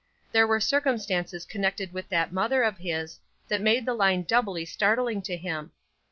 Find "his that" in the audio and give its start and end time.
2.79-3.61